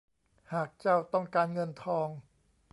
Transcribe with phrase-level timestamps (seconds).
[0.53, 2.07] หากเจ้าต้องการเงินทอง